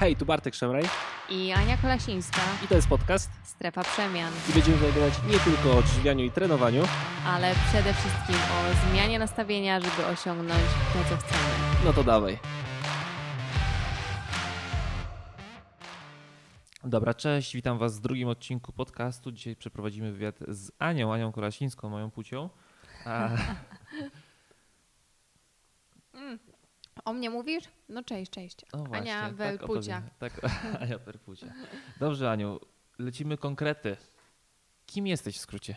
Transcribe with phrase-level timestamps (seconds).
[0.00, 0.84] Hej, tu Bartek Szemraj
[1.28, 2.40] i Ania Kolasińska.
[2.64, 6.82] i to jest podcast Strefa Przemian, i będziemy rozmawiać nie tylko o odżywianiu i trenowaniu,
[7.26, 11.42] ale przede wszystkim o zmianie nastawienia, żeby osiągnąć to, co chcemy.
[11.84, 12.38] no to dawaj.
[16.84, 19.32] Dobra, cześć, witam Was w drugim odcinku podcastu.
[19.32, 22.48] Dzisiaj przeprowadzimy wywiad z Anią, Anią Kolasińską, moją płcią.
[23.04, 23.28] A,
[27.04, 27.64] O mnie mówisz?
[27.88, 28.56] No cześć, cześć.
[28.72, 30.02] no właśnie, Ania tak, Welpucia.
[30.18, 30.32] tobie.
[30.40, 30.52] Tak,
[30.82, 31.52] Ania Perpucia.
[32.00, 32.60] Dobrze, Aniu,
[32.98, 33.96] lecimy konkrety.
[34.86, 35.76] Kim jesteś w skrócie?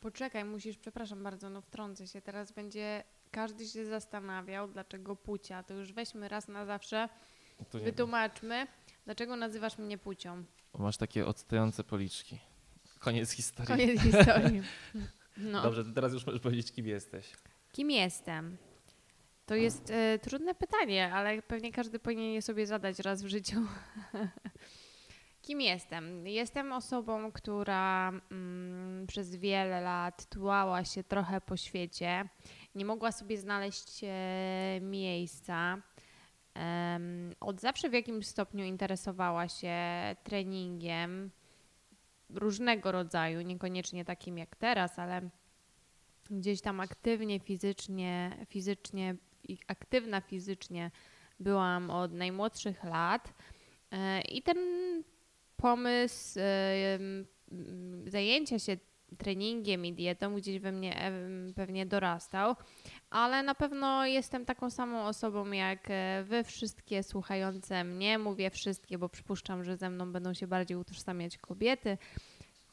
[0.00, 2.22] Poczekaj, musisz, przepraszam bardzo, no wtrącę się.
[2.22, 5.62] Teraz będzie, każdy się zastanawiał, dlaczego Pucia.
[5.62, 7.08] To już weźmy raz na zawsze,
[7.70, 8.66] To wytłumaczmy,
[9.04, 10.44] dlaczego nazywasz mnie Pucią.
[10.78, 12.38] Masz takie odstające policzki.
[12.98, 13.68] Koniec historii.
[13.68, 14.62] Koniec historii.
[15.36, 15.62] No.
[15.62, 17.32] Dobrze, to teraz już możesz powiedzieć, kim jesteś.
[17.72, 18.56] Kim jestem?
[19.46, 23.56] To jest e, trudne pytanie, ale pewnie każdy powinien je sobie zadać raz w życiu.
[25.42, 26.26] Kim jestem?
[26.26, 32.28] Jestem osobą, która mm, przez wiele lat tułała się trochę po świecie,
[32.74, 35.82] nie mogła sobie znaleźć e, miejsca.
[37.40, 39.76] Od zawsze w jakimś stopniu interesowała się
[40.24, 41.30] treningiem
[42.30, 45.30] różnego rodzaju, niekoniecznie takim jak teraz, ale
[46.30, 49.16] gdzieś tam aktywnie fizycznie, fizycznie
[49.66, 50.90] aktywna fizycznie
[51.40, 53.34] byłam od najmłodszych lat.
[53.90, 54.58] E, I ten
[55.56, 56.98] pomysł e,
[58.06, 58.76] zajęcia się
[59.18, 62.56] treningiem i dietą gdzieś we mnie em, pewnie dorastał,
[63.10, 68.18] ale na pewno jestem taką samą osobą jak e, wy wszystkie słuchające mnie.
[68.18, 71.98] Mówię wszystkie, bo przypuszczam, że ze mną będą się bardziej utożsamiać kobiety,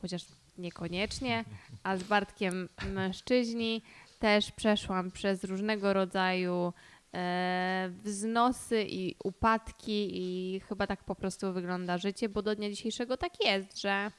[0.01, 0.25] chociaż
[0.57, 1.45] niekoniecznie,
[1.83, 3.81] a z Bartkiem mężczyźni.
[4.21, 6.73] Też przeszłam przez różnego rodzaju
[7.13, 13.17] e, wznosy i upadki i chyba tak po prostu wygląda życie, bo do dnia dzisiejszego
[13.17, 14.11] tak jest, że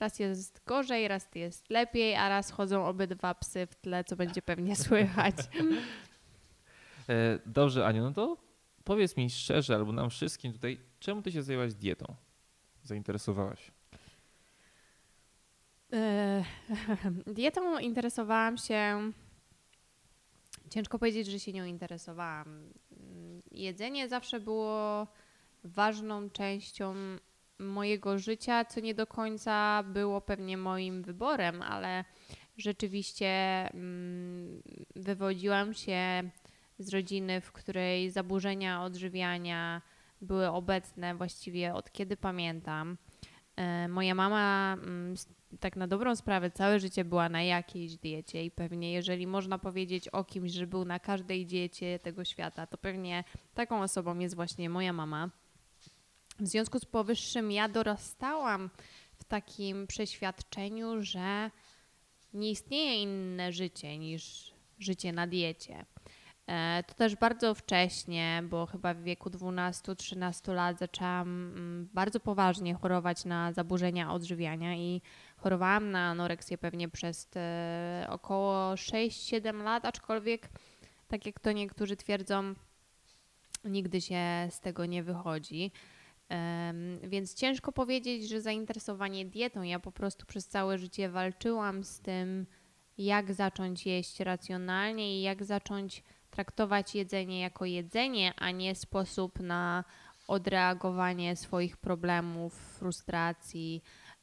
[0.00, 4.42] raz jest gorzej, raz jest lepiej, a raz chodzą obydwa psy w tle, co będzie
[4.42, 5.36] pewnie słychać.
[7.08, 8.36] E, dobrze, Aniu, no to
[8.84, 12.14] powiedz mi szczerze, albo nam wszystkim tutaj, czemu ty się zajęłaś dietą?
[12.82, 13.70] Zainteresowałaś?
[15.92, 16.44] E,
[17.26, 19.10] Dietą interesowałam się.
[20.70, 22.72] Ciężko powiedzieć, że się nią interesowałam.
[23.50, 25.06] Jedzenie zawsze było
[25.64, 26.94] ważną częścią
[27.58, 32.04] mojego życia, co nie do końca było pewnie moim wyborem, ale
[32.56, 33.28] rzeczywiście
[33.72, 34.62] mm,
[34.96, 36.30] wywodziłam się
[36.78, 39.82] z rodziny, w której zaburzenia odżywiania
[40.20, 42.96] były obecne właściwie od kiedy pamiętam.
[43.56, 45.14] E, Moja mama mm,
[45.60, 50.08] tak na dobrą sprawę całe życie była na jakiejś diecie i pewnie jeżeli można powiedzieć
[50.08, 54.70] o kimś, że był na każdej diecie tego świata, to pewnie taką osobą jest właśnie
[54.70, 55.30] moja mama.
[56.40, 58.70] W związku z powyższym ja dorastałam
[59.16, 61.50] w takim przeświadczeniu, że
[62.32, 65.84] nie istnieje inne życie niż życie na diecie.
[66.46, 72.74] E, To też bardzo wcześnie, bo chyba w wieku 12-13 lat zaczęłam mm, bardzo poważnie
[72.74, 75.02] chorować na zaburzenia odżywiania i
[75.36, 80.48] chorowałam na anoreksję pewnie przez te około 6-7 lat, aczkolwiek
[81.08, 82.54] tak jak to niektórzy twierdzą,
[83.64, 85.72] nigdy się z tego nie wychodzi.
[87.02, 89.62] Więc ciężko powiedzieć, że zainteresowanie dietą.
[89.62, 92.46] Ja po prostu przez całe życie walczyłam z tym,
[92.98, 96.02] jak zacząć jeść racjonalnie i jak zacząć
[96.34, 99.84] traktować jedzenie jako jedzenie, a nie sposób na
[100.28, 103.82] odreagowanie swoich problemów, frustracji,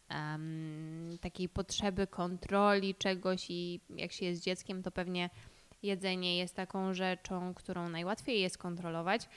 [0.09, 5.29] em, takiej potrzeby kontroli czegoś i jak się jest dzieckiem, to pewnie
[5.83, 9.29] jedzenie jest taką rzeczą, którą najłatwiej jest kontrolować.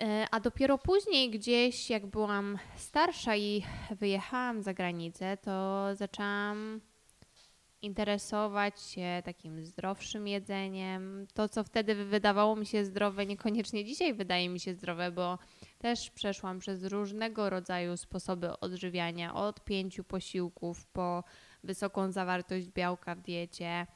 [0.00, 6.80] E, A dopiero później, gdzieś jak byłam starsza i wyjechałam za granicę, to zaczęłam
[7.82, 11.26] interesować się takim zdrowszym jedzeniem.
[11.34, 15.38] To, co wtedy wydawało mi się zdrowe, niekoniecznie dzisiaj wydaje mi się zdrowe, bo
[15.78, 21.24] też przeszłam przez różnego rodzaju sposoby odżywiania, od pięciu posiłków po
[21.64, 23.86] wysoką zawartość białka w diecie.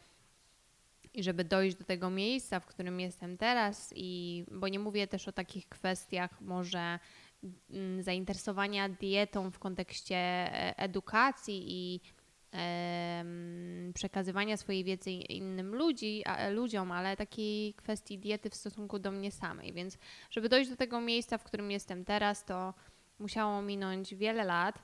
[1.14, 5.28] I żeby dojść do tego miejsca, w którym jestem teraz, i bo nie mówię też
[5.28, 6.98] o takich kwestiach może
[7.70, 12.00] mm, zainteresowania dietą w kontekście e, edukacji i
[13.94, 19.32] przekazywania swojej wiedzy innym ludzi, a, ludziom, ale takiej kwestii diety w stosunku do mnie
[19.32, 19.72] samej.
[19.72, 19.98] Więc
[20.30, 22.74] żeby dojść do tego miejsca, w którym jestem teraz, to
[23.18, 24.82] musiało minąć wiele lat.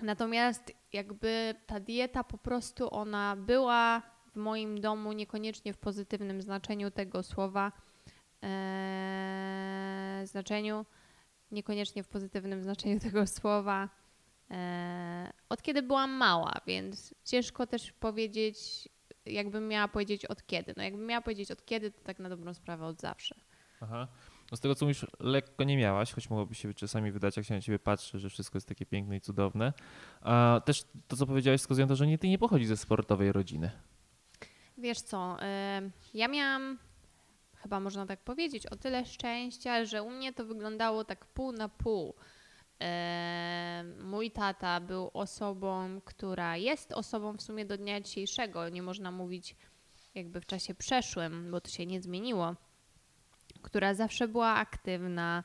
[0.00, 4.02] Natomiast jakby ta dieta po prostu ona była
[4.32, 7.72] w moim domu niekoniecznie w pozytywnym znaczeniu tego słowa,
[10.24, 10.86] znaczeniu
[11.50, 13.88] niekoniecznie w pozytywnym znaczeniu tego słowa,
[15.48, 18.88] od kiedy byłam mała, więc ciężko też powiedzieć,
[19.26, 20.74] jakbym miała powiedzieć od kiedy.
[20.76, 23.34] No jakbym miała powiedzieć od kiedy, to tak na dobrą sprawę od zawsze.
[23.80, 24.08] Aha.
[24.50, 27.54] No z tego co mówisz, lekko nie miałaś, choć mogłoby się czasami wydać, jak się
[27.54, 29.72] na ciebie patrzy, że wszystko jest takie piękne i cudowne.
[30.20, 33.32] A też to, co powiedziałeś, wskazuje na to, że nie, ty nie pochodzisz ze sportowej
[33.32, 33.70] rodziny.
[34.78, 36.78] Wiesz co, y, ja miałam,
[37.56, 41.68] chyba można tak powiedzieć, o tyle szczęścia, że u mnie to wyglądało tak pół na
[41.68, 42.14] pół.
[44.04, 48.68] Mój tata był osobą, która jest osobą w sumie do dnia dzisiejszego.
[48.68, 49.56] Nie można mówić
[50.14, 52.54] jakby w czasie przeszłym, bo to się nie zmieniło.
[53.62, 55.44] Która zawsze była aktywna.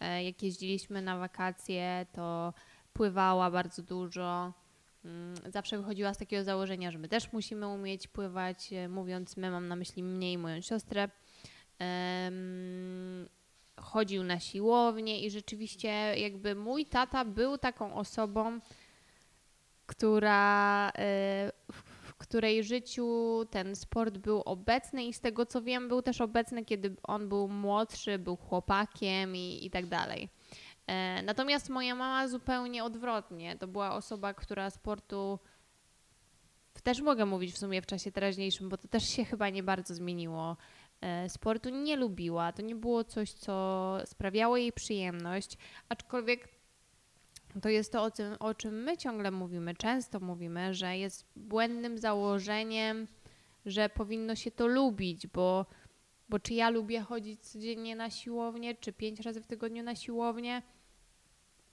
[0.00, 2.54] E, Jak jeździliśmy na wakacje, to
[2.92, 4.52] pływała bardzo dużo.
[5.04, 8.72] Mm, Zawsze wychodziła z takiego założenia, że my też musimy umieć pływać.
[8.72, 11.08] E, Mówiąc my, mam na myśli mnie i moją siostrę.
[13.80, 15.88] Chodził na siłownię i rzeczywiście
[16.18, 18.60] jakby mój tata był taką osobą,
[19.86, 20.92] która,
[21.72, 26.20] w w której życiu ten sport był obecny i z tego co wiem, był też
[26.20, 30.28] obecny, kiedy on był młodszy, był chłopakiem i, i tak dalej.
[30.86, 33.56] E, Natomiast moja mama zupełnie odwrotnie.
[33.56, 35.38] To była osoba, która sportu
[36.82, 39.94] też mogę mówić w sumie w czasie teraźniejszym, bo to też się chyba nie bardzo
[39.94, 40.56] zmieniło.
[41.00, 45.56] E, Sportu nie lubiła, to nie było coś, co sprawiało jej przyjemność,
[45.88, 46.48] aczkolwiek
[47.62, 51.98] to jest to, o, tym, o czym my ciągle mówimy, często mówimy, że jest błędnym
[51.98, 53.08] założeniem,
[53.66, 55.66] że powinno się to lubić, bo,
[56.28, 60.62] bo czy ja lubię chodzić codziennie na siłownię, czy pięć razy w tygodniu na siłownię?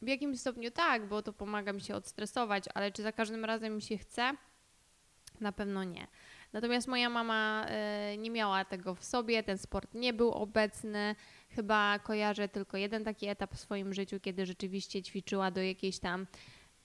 [0.01, 3.75] W jakimś stopniu tak, bo to pomaga mi się odstresować, ale czy za każdym razem
[3.75, 4.31] mi się chce?
[5.39, 6.07] Na pewno nie.
[6.55, 11.15] Natomiast moja mama e, nie miała tego w sobie, ten sport nie był obecny.
[11.49, 16.27] Chyba kojarzę tylko jeden taki etap w swoim życiu, kiedy rzeczywiście ćwiczyła do jakiejś tam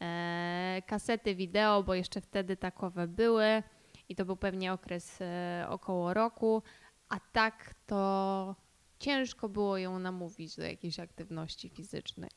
[0.00, 3.62] e, kasety wideo, bo jeszcze wtedy takowe były
[4.08, 6.62] i to był pewnie okres e, około roku,
[7.08, 8.56] a tak to
[8.98, 12.30] ciężko było ją namówić do jakiejś aktywności fizycznej.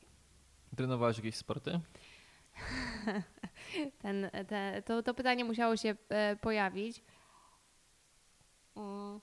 [0.76, 1.80] Trenowałaś jakieś sporty?
[4.02, 5.94] Ten, te, to, to pytanie musiało się
[6.40, 7.02] pojawić.
[8.76, 9.20] Mm.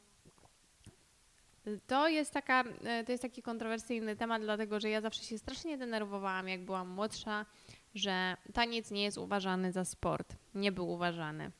[1.88, 5.78] To jest, taka, e, to jest taki kontrowersyjny temat, dlatego że ja zawsze się strasznie
[5.78, 7.46] denerwowałam, jak byłam młodsza,
[7.96, 10.36] że taniec nie jest uważany za sport.
[10.56, 11.52] Nie był uważany.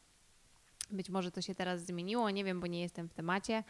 [0.92, 3.64] Być może to się teraz zmieniło, nie wiem, bo nie jestem w temacie,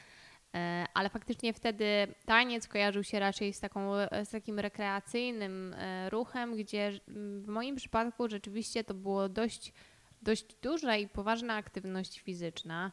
[0.53, 1.85] e, ale faktycznie wtedy
[2.25, 3.93] taniec kojarzył się raczej z, taką,
[4.23, 6.99] z takim rekreacyjnym e, ruchem, gdzie
[7.41, 9.73] w moim przypadku rzeczywiście to było dość,
[10.21, 12.91] dość duża i poważna aktywność fizyczna,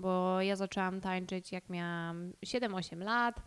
[0.00, 3.42] bo ja zaczęłam tańczyć jak miałam 7-8 lat.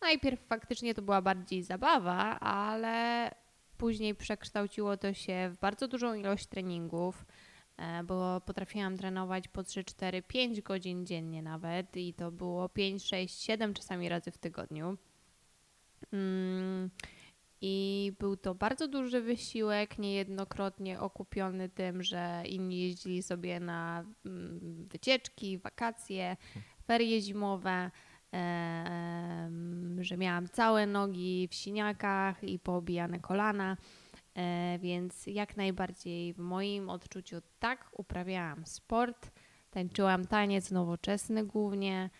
[0.00, 3.30] Najpierw faktycznie to była bardziej zabawa, ale
[3.78, 7.26] później przekształciło to się w bardzo dużą ilość treningów
[7.76, 13.04] e, bo potrafiłam trenować po 3, 4, 5 godzin dziennie nawet i to było 5,
[13.04, 14.96] 6, 7 czasami razy w tygodniu.
[16.12, 16.90] Mm,
[17.60, 24.86] I był to bardzo duży wysiłek, niejednokrotnie okupiony tym, że inni jeździli sobie na mm,
[24.90, 26.36] wycieczki, wakacje,
[26.86, 27.90] ferie zimowe,
[30.00, 33.76] że miałam całe nogi w siniakach i poobijane kolana.
[34.34, 39.30] E, więc jak najbardziej w moim odczuciu tak uprawiałam sport,
[39.70, 42.10] tańczyłam taniec nowoczesny głównie,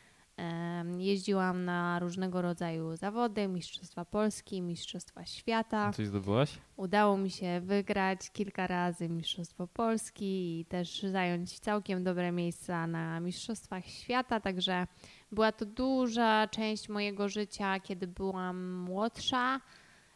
[0.98, 5.92] jeździłam na różnego rodzaju zawody, Mistrzostwa Polski, Mistrzostwa Świata.
[5.92, 6.58] Coś zdobyłaś?
[6.76, 13.20] Udało mi się wygrać kilka razy Mistrzostwo Polski i też zająć całkiem dobre miejsca na
[13.20, 14.86] Mistrzostwach Świata, także
[15.32, 19.60] była to duża część mojego życia, kiedy byłam młodsza.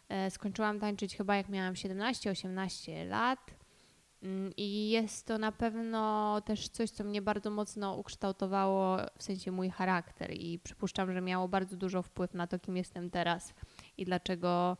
[0.08, 3.61] E, Skończyłam tańczyć chyba jak miałam 17-18 lat.
[4.22, 9.52] Mm, I jest to na pewno też coś, co mnie bardzo mocno ukształtowało, w sensie
[9.52, 10.32] mój charakter.
[10.32, 13.54] I przypuszczam, że miało bardzo dużo wpływ na to, kim jestem teraz
[13.96, 14.76] i dlaczego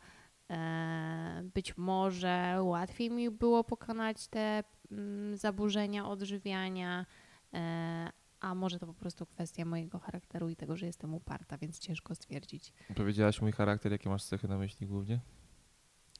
[0.49, 7.05] e, być może łatwiej mi było pokonać te mm, zaburzenia odżywiania,
[7.53, 8.09] e,
[8.39, 12.15] a może to po prostu kwestia mojego charakteru i tego, że jestem uparta, więc ciężko
[12.15, 12.73] stwierdzić.
[12.95, 15.19] Powiedziałaś mój charakter, jakie masz cechy na myśli głównie?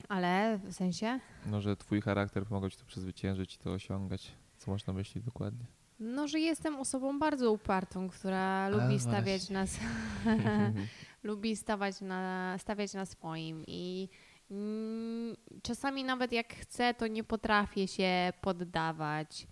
[0.08, 1.20] Ale w sensie?
[1.46, 4.32] No, że twój charakter pomagał ci to przezwyciężyć i to osiągać.
[4.58, 5.66] Co masz na myśli dokładnie?
[6.00, 9.80] No, że jestem osobą bardzo upartą, która lubi stawiać na, s-
[11.22, 14.08] lubi stawać na, stawiać na swoim i
[14.50, 19.46] mm, czasami nawet jak chcę, to nie potrafię się poddawać.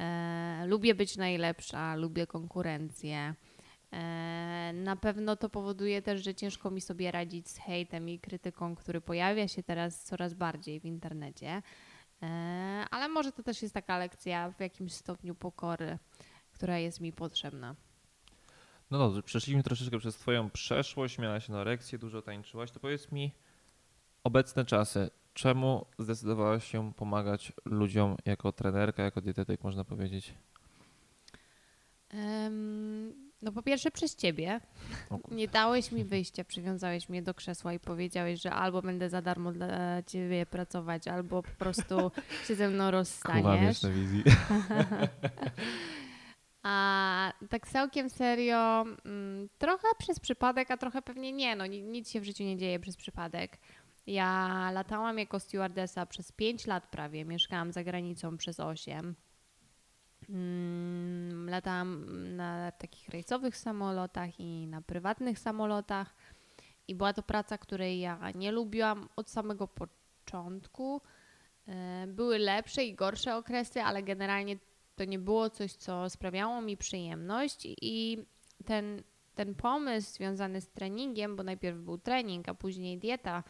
[0.00, 3.34] E, lubię być najlepsza, lubię konkurencję.
[3.92, 8.74] E, Na pewno to powoduje też, że ciężko mi sobie radzić z hejtem i krytyką,
[8.76, 11.62] który pojawia się teraz coraz bardziej w internecie.
[12.22, 12.26] E,
[12.90, 15.98] Ale może to też jest taka lekcja w jakimś stopniu pokory,
[16.52, 17.74] która jest mi potrzebna.
[18.90, 23.32] No dobrze, przeszliśmy troszeczkę przez twoją przeszłość, miałaś anoreksję, dużo tańczyłaś, to powiedz mi
[24.24, 25.10] obecne czasy.
[25.34, 30.34] Czemu zdecydowałaś się pomagać ludziom jako trenerka, jako dietetyk, można powiedzieć?
[32.10, 34.60] Em, No po pierwsze przez ciebie.
[35.30, 39.52] Nie dałeś mi wyjścia, przywiązałeś mnie do krzesła i powiedziałeś, że albo będę za darmo
[39.52, 42.10] dla ciebie pracować, albo po prostu
[42.48, 43.82] się ze mną rozstaniesz.
[43.82, 44.24] na wizji.
[46.62, 51.56] A tak całkiem serio, mm, trochę przez przypadek, a trochę pewnie nie.
[51.56, 53.58] No, ni- nic się w życiu nie dzieje przez przypadek.
[54.06, 59.14] Ja latałam jako stewardessa przez 5 lat prawie, mieszkałam za granicą przez 8.
[60.28, 66.14] Mm, Latałam na takich rejsowych samolotach i na prywatnych samolotach.
[66.88, 71.00] I była to praca, której ja nie lubiłam od samego początku.
[71.68, 74.56] E, Były lepsze i gorsze okresy, ale generalnie
[74.96, 78.18] to nie było coś, co sprawiało mi przyjemność i
[78.66, 79.02] ten,
[79.34, 83.42] ten pomysł związany z treningiem, bo najpierw był trening, a później dieta,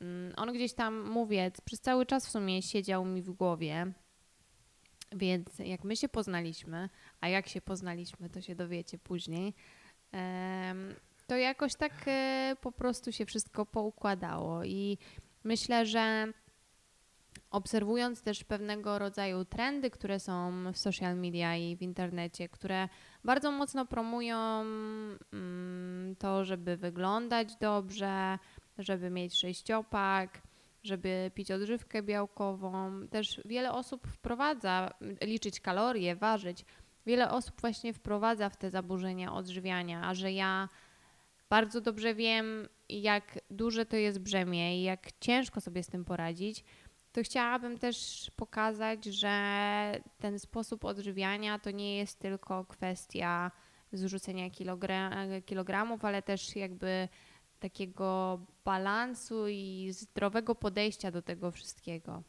[0.00, 3.92] mm, on gdzieś tam, mówię, przez cały czas w sumie siedział mi w głowie.
[5.14, 6.88] Więc jak my się poznaliśmy,
[7.20, 9.54] a jak się poznaliśmy, to się dowiecie później,
[11.26, 14.64] to jakoś tak e, po prostu się wszystko poukładało.
[14.64, 14.98] I
[15.44, 16.32] myślę, że
[17.50, 22.88] obserwując też pewnego rodzaju trendy, które są w social media i w internecie, które
[23.24, 24.60] bardzo mocno promują
[25.32, 28.38] mm, to, żeby wyglądać dobrze,
[28.78, 30.42] żeby mieć sześciopak,
[30.82, 32.90] żeby pić odżywkę białkową.
[33.08, 36.64] Też wiele osób wprowadza, liczyć kalorie, ważyć.
[37.06, 40.68] Wiele osób właśnie wprowadza w te zaburzenia odżywiania, a że ja
[41.50, 46.64] bardzo dobrze wiem, jak duże to jest brzemię i jak ciężko sobie z tym poradzić,
[47.12, 49.32] to chciałabym też pokazać, że
[50.18, 53.50] ten sposób odżywiania to nie jest tylko kwestia
[53.92, 57.08] zrzucenia kilogra- kilogramów, ale też jakby
[57.62, 62.22] takiego balansu i zdrowego podejścia do tego wszystkiego.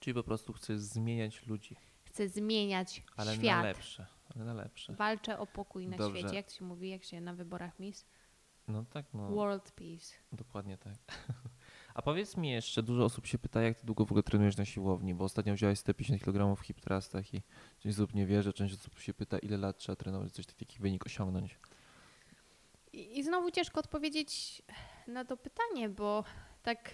[0.00, 3.62] Czyli po prostu chcesz zmieniać ludzi, Chcę zmieniać ale na świat.
[3.64, 4.06] lepsze.
[4.34, 4.92] Ale na lepsze.
[4.92, 6.20] Walczę o pokój na Dobrze.
[6.20, 6.36] świecie.
[6.36, 8.06] Jak się mówi, jak się na wyborach Miss?
[8.68, 9.30] No tak, no.
[9.30, 10.14] World Peace.
[10.32, 10.94] Dokładnie tak.
[11.94, 14.64] A powiedz mi jeszcze, dużo osób się pyta, jak ty długo w ogóle trenujesz na
[14.64, 17.42] siłowni, bo ostatnio wziąłeś 150 kg w hip thrustach i
[17.78, 21.06] część osób nie wierzy, część osób się pyta, ile lat trzeba trenować, coś taki wynik
[21.06, 21.58] osiągnąć.
[22.92, 24.62] I, I znowu ciężko odpowiedzieć
[25.06, 26.24] na to pytanie, bo
[26.62, 26.90] tak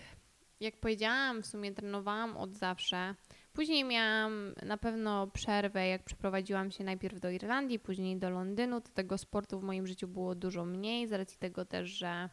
[0.61, 3.15] jak powiedziałam, w sumie trenowałam od zawsze.
[3.53, 8.81] Później miałam na pewno przerwę, jak przeprowadziłam się najpierw do Irlandii, później do Londynu.
[8.81, 12.29] To tego sportu w moim życiu było dużo mniej, z racji tego też, że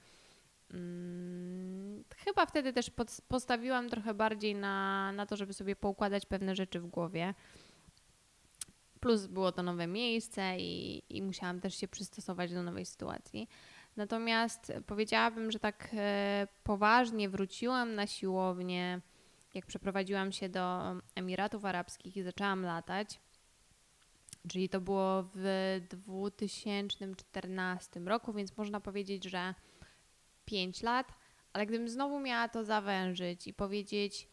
[0.73, 6.55] mm, chyba wtedy też pod, postawiłam trochę bardziej na, na to, żeby sobie poukładać pewne
[6.55, 7.33] rzeczy w głowie.
[9.03, 13.49] Plus było to nowe miejsce i, i musiałam też się przystosować do nowej sytuacji.
[13.95, 19.01] Natomiast powiedziałabym, że tak e, poważnie wróciłam na siłownię,
[19.53, 23.19] jak przeprowadziłam się do Emiratów Arabskich i zaczęłam latać.
[24.47, 29.53] Czyli to było w 2014 roku, więc można powiedzieć, że
[30.45, 31.13] 5 lat.
[31.53, 34.27] Ale gdybym znowu miała to zawężyć i powiedzieć,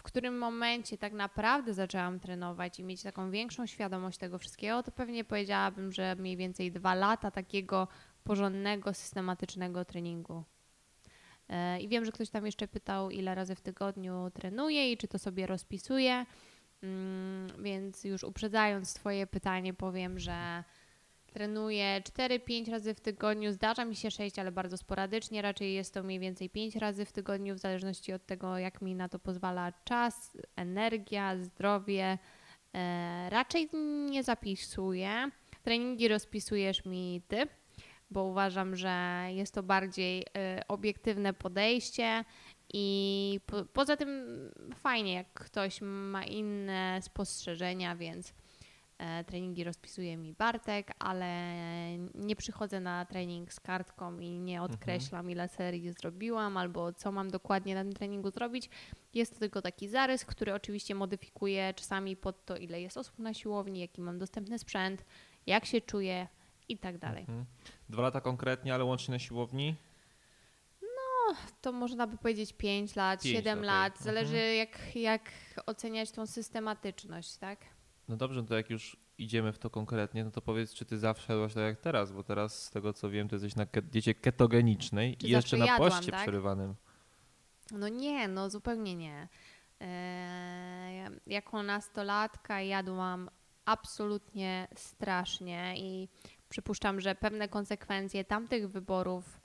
[0.00, 4.92] w którym momencie tak naprawdę zaczęłam trenować i mieć taką większą świadomość tego wszystkiego, to
[4.92, 7.88] pewnie powiedziałabym, że mniej więcej dwa lata takiego
[8.24, 10.44] porządnego, systematycznego treningu.
[11.48, 15.08] E, I wiem, że ktoś tam jeszcze pytał, ile razy w tygodniu trenuję i czy
[15.08, 16.26] to sobie rozpisuję.
[16.82, 20.64] Mm, Więc już uprzedzając Twoje pytanie, powiem, że
[21.30, 23.52] trenuję 4-5 razy w tygodniu.
[23.52, 25.42] Zdarza mi się 6, ale bardzo sporadycznie.
[25.42, 28.94] Raczej jest to mniej więcej 5 razy w tygodniu, w zależności od tego, jak mi
[28.94, 32.18] na to pozwala czas, energia, zdrowie.
[32.74, 33.68] E, Raczej
[34.10, 35.30] nie zapisuję.
[35.62, 37.46] Treningi rozpisujesz mi Ty
[38.10, 40.26] bo uważam, że jest to bardziej y,
[40.68, 42.24] obiektywne podejście
[42.72, 44.26] i po, poza tym
[44.74, 48.32] fajnie, jak ktoś ma inne spostrzeżenia, więc e,
[49.26, 51.28] treningi rozpisuje mi Bartek, ale
[52.14, 57.30] nie przychodzę na trening z kartką i nie odkreślam, ile serii zrobiłam albo co mam
[57.30, 58.70] dokładnie na tym treningu zrobić.
[59.14, 63.34] Jest to tylko taki zarys, który oczywiście modyfikuję czasami pod to, ile jest osób na
[63.34, 65.04] siłowni, jaki mam dostępny sprzęt,
[65.46, 66.28] jak się czuję
[66.68, 67.20] i tak dalej.
[67.20, 67.46] Mhm.
[67.88, 69.74] Dwa lata konkretnie, ale łącznie na siłowni?
[71.60, 73.66] To można by powiedzieć 5 lat, Pięć, 7 okej.
[73.66, 73.92] lat.
[73.96, 74.04] Mhm.
[74.04, 75.30] Zależy jak, jak
[75.66, 77.58] oceniać tą systematyczność, tak?
[78.10, 81.32] No dobrze, to jak już idziemy w to konkretnie, no to powiedz, czy ty zawsze
[81.32, 85.16] jadłaś tak jak teraz, bo teraz z tego co wiem, to jesteś na diecie ketogenicznej
[85.16, 86.22] Czy i jeszcze na jadłam, poście tak?
[86.22, 86.74] przerywanym.
[87.72, 89.28] No nie, no zupełnie nie.
[89.80, 93.30] Eee, jako nastolatka jadłam
[93.64, 96.08] absolutnie strasznie i
[96.48, 99.40] przypuszczam, że pewne konsekwencje tamtych wyborów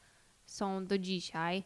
[0.45, 1.63] są do dzisiaj.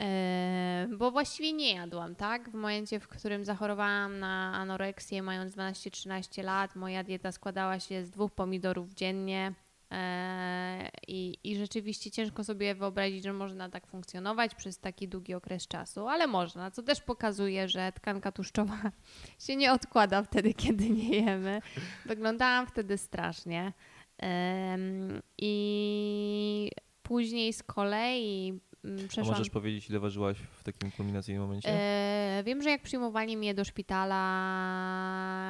[0.00, 2.50] Eee, bo właściwie nie jadłam, tak?
[2.50, 8.10] W momencie, w którym zachorowałam na anoreksję, mając 12-13 lat, moja dieta składała się z
[8.10, 9.54] dwóch pomidorów dziennie.
[9.90, 15.68] Eee, I, I rzeczywiście ciężko sobie wyobrazić, że można tak funkcjonować przez taki długi okres
[15.68, 18.78] czasu, ale można, co też pokazuje, że tkanka tłuszczowa
[19.46, 21.62] się nie odkłada wtedy, kiedy nie jemy.
[22.06, 23.72] Wyglądałam wtedy strasznie.
[24.18, 26.70] Em, I
[27.02, 29.36] później z kolei mm, A przeszłam.
[29.36, 31.68] możesz powiedzieć, ile ważyłaś w takim kulminacyjnym momencie?
[31.68, 34.22] E, wiem, że jak przyjmowali mnie do szpitala,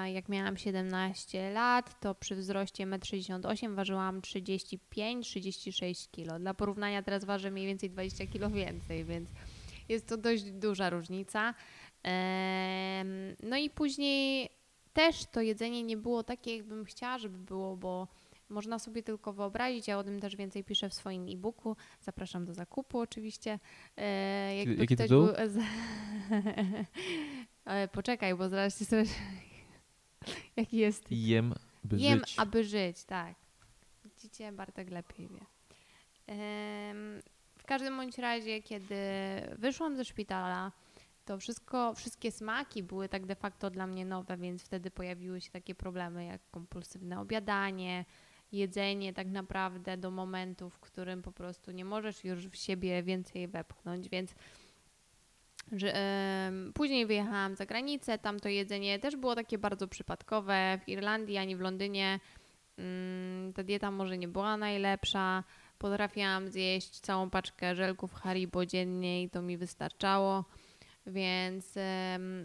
[0.06, 6.38] jak miałam 17 lat, to przy wzroście 1,68 m ważyłam 35-36 kg.
[6.40, 9.30] Dla porównania teraz ważę mniej więcej 20 kg więcej, więc
[9.88, 11.54] jest to dość duża różnica.
[12.02, 13.08] Em,
[13.42, 14.48] no i później
[14.92, 18.08] też to jedzenie nie było takie, jakbym chciała, żeby było, bo
[18.50, 21.76] można sobie tylko wyobrazić, ja o tym też więcej piszę w swoim e-booku.
[22.00, 23.58] Zapraszam do zakupu oczywiście.
[23.96, 25.26] E, jakby Jaki ktoś tytuł?
[25.26, 25.62] Był.
[27.64, 29.04] Ale Poczekaj, bo zaraz ci sobie...
[30.56, 31.54] Jaki jest Jem,
[31.84, 32.34] by Jem, żyć.
[32.38, 33.34] aby żyć, tak.
[34.04, 35.46] Widzicie, Bartek lepiej wie.
[37.58, 38.96] W każdym bądź razie, kiedy
[39.58, 40.72] wyszłam ze szpitala,
[41.24, 45.50] to wszystko, wszystkie smaki były tak de facto dla mnie nowe, więc wtedy pojawiły się
[45.50, 48.04] takie problemy jak kompulsywne obiadanie,
[48.52, 53.48] jedzenie tak naprawdę do momentu, w którym po prostu nie możesz już w siebie więcej
[53.48, 54.34] wepchnąć, więc
[55.72, 60.78] że, później wyjechałam za granicę, tam to jedzenie też było takie bardzo przypadkowe.
[60.84, 62.20] W Irlandii ani w Londynie
[62.78, 65.44] mm, ta dieta może nie była najlepsza.
[65.78, 70.44] Potrafiłam zjeść całą paczkę żelków Haribo dziennie i to mi wystarczało.
[71.06, 71.74] Więc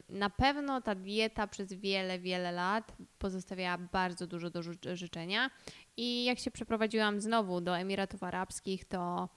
[0.09, 5.49] na pewno ta dieta przez wiele, wiele lat pozostawiała bardzo dużo do ży- życzenia.
[5.97, 9.29] I jak się przeprowadziłam znowu do Emiratów Arabskich, to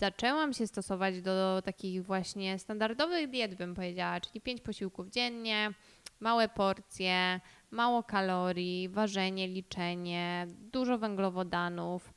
[0.00, 5.70] zaczęłam się stosować do takich właśnie standardowych diet, bym powiedziała, czyli pięć posiłków dziennie,
[6.20, 12.14] małe porcje, mało kalorii, ważenie, liczenie, dużo węglowodanów,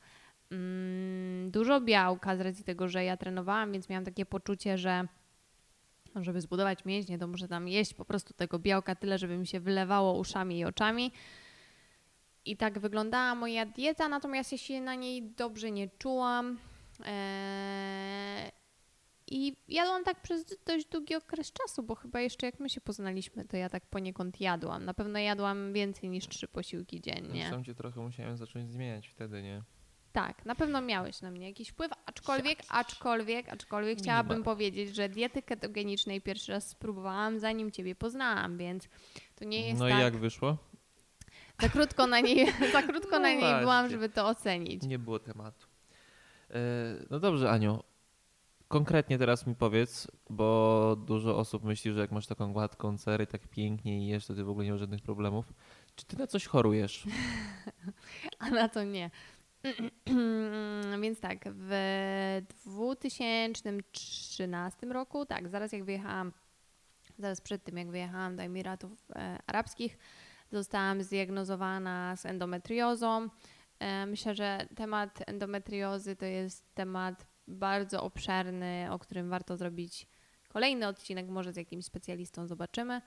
[0.50, 5.08] mm, dużo białka z racji tego, że ja trenowałam, więc miałam takie poczucie, że
[6.20, 9.60] żeby zbudować mięśnie, to muszę tam jeść po prostu tego białka tyle, żeby mi się
[9.60, 11.12] wylewało uszami i oczami.
[12.44, 16.58] I tak wyglądała moja dieta, natomiast ja się na niej dobrze nie czułam.
[17.04, 18.52] Eee,
[19.30, 23.44] I jadłam tak przez dość długi okres czasu, bo chyba jeszcze jak my się poznaliśmy,
[23.44, 24.84] to ja tak poniekąd jadłam.
[24.84, 27.40] Na pewno jadłam więcej niż trzy posiłki dziennie.
[27.40, 29.62] Zresztą cię trochę musiałem zacząć zmieniać wtedy, nie?
[30.12, 34.44] Tak, na pewno miałeś na mnie jakiś wpływ, aczkolwiek, aczkolwiek, aczkolwiek chciałabym Minimalny.
[34.44, 38.88] powiedzieć, że diety ketogenicznej pierwszy raz spróbowałam, zanim Ciebie poznałam, więc
[39.36, 40.56] to nie jest No i tak, jak wyszło?
[41.60, 44.82] za krótko na niej, za krótko na No niej byłam, żeby to ocenić.
[44.82, 45.66] Nie było tematu.
[46.50, 46.58] E,
[47.10, 47.82] No dobrze, Aniu.
[48.68, 53.48] Konkretnie teraz mi powiedz, bo dużo osób myśli, że jak masz taką gładką cerę, tak
[53.48, 55.52] pięknie i jesz, to ty w ogóle nie masz żadnych problemów.
[55.96, 57.04] Czy ty na coś chorujesz?
[58.38, 59.10] a na to nie.
[61.02, 61.70] Więc tak, w
[62.66, 66.32] 2013 roku, tak, zaraz jak wyjechałam,
[67.18, 69.98] zaraz przed tym jak wyjechałam do Emiratów e, Arabskich,
[70.52, 73.28] zostałam zdiagnozowana z endometriozą.
[73.78, 80.06] E, myślę, że temat endometriozy to jest temat bardzo obszerny, o którym warto zrobić
[80.48, 83.02] kolejny odcinek, może z jakimś specjalistą zobaczymy.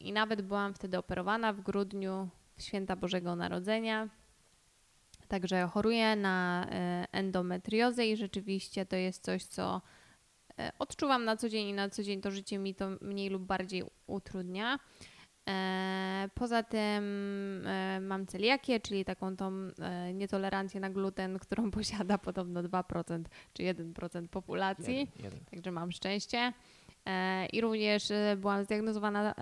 [0.00, 4.08] I nawet byłam wtedy operowana w grudniu w święta Bożego Narodzenia.
[5.28, 9.82] Także choruję na e, endometriozę i rzeczywiście to jest coś, co
[10.58, 13.42] e, odczuwam na co dzień i na co dzień to życie mi to mniej lub
[13.42, 14.78] bardziej utrudnia.
[15.48, 17.04] E, Poza tym
[18.00, 19.52] mam celiakię, czyli taką tą
[20.14, 24.98] nietolerancję na gluten, którą posiada podobno 2% czy 1% populacji.
[24.98, 25.40] Jeden, jeden.
[25.44, 26.52] Także mam szczęście.
[27.52, 29.34] I również byłam zdiagnozowana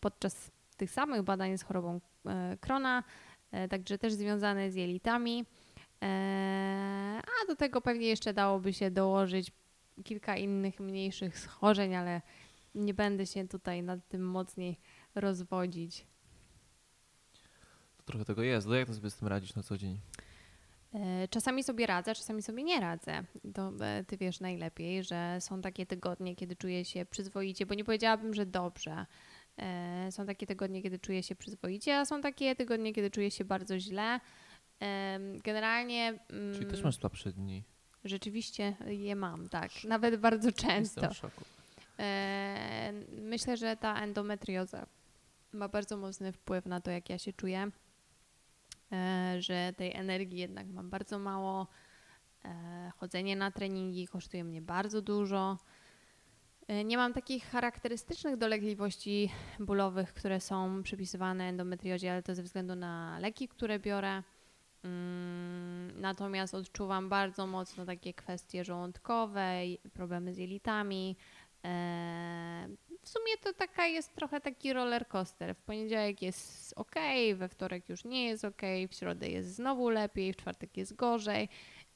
[0.00, 2.00] podczas tych samych badań z chorobą
[2.60, 3.02] Krona,
[3.70, 5.44] także też związane z jelitami.
[6.02, 6.06] E,
[7.42, 9.52] A do tego pewnie jeszcze dałoby się dołożyć
[10.04, 12.22] kilka innych mniejszych schorzeń, ale
[12.74, 14.78] nie będę się tutaj nad tym mocniej
[15.14, 16.06] rozwodzić.
[17.96, 18.66] To trochę tego jest.
[18.66, 20.00] No jak ty sobie z tym radzisz na co dzień?
[20.94, 23.24] E, Czasami sobie radzę, czasami sobie nie radzę.
[23.54, 27.84] To e, ty wiesz najlepiej, że są takie tygodnie, kiedy czuję się przyzwoicie, bo nie
[27.84, 29.06] powiedziałabym, że dobrze.
[29.60, 33.44] E, Są takie tygodnie, kiedy czuję się przyzwoicie, a są takie tygodnie, kiedy czuję się
[33.44, 34.20] bardzo źle.
[35.44, 37.64] Generalnie Czyli też mm, masz słabsze dni.
[38.04, 39.70] rzeczywiście je mam, tak.
[39.84, 41.00] Nawet bardzo często.
[41.00, 41.44] Jestem w szoku.
[41.98, 44.86] E, Myślę, że ta endometrioza
[45.52, 47.70] ma bardzo mocny wpływ na to, jak ja się czuję,
[48.92, 51.66] E, że tej energii jednak mam bardzo mało.
[52.96, 55.58] Chodzenie na treningi kosztuje mnie bardzo dużo.
[56.70, 59.30] E, Nie mam takich charakterystycznych dolegliwości
[59.60, 64.22] bólowych, które są przypisywane endometriozie, ale to ze względu na leki, które biorę.
[64.84, 69.52] Mm, Natomiast odczuwam bardzo mocno takie kwestie żołądkowe,
[69.92, 71.16] problemy z jelitami.
[71.64, 72.68] E,
[73.02, 75.54] W sumie to taka jest trochę taki roller coaster.
[75.54, 76.94] W poniedziałek jest ok,
[77.34, 81.48] we wtorek już nie jest ok, w środę jest znowu lepiej, w czwartek jest gorzej.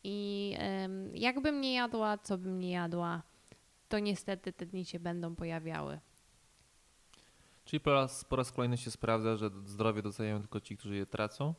[0.05, 0.57] I
[1.15, 3.23] jakbym nie jadła, co bym nie jadła,
[3.89, 6.01] to niestety te dni się będą pojawiały.
[7.65, 11.07] Czyli po raz, po raz kolejny się sprawdza, że zdrowie doceniają tylko ci, którzy je
[11.07, 11.55] tracą.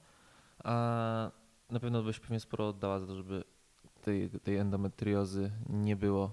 [0.63, 1.31] A
[1.69, 3.43] na pewno byś pewnie sporo oddała za to, żeby
[4.01, 6.31] tej, tej endometriozy nie było.